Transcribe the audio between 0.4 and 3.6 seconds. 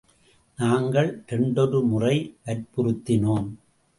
நாங்கள் இரண்டொரு முறை வற்புறுத்தினோம்.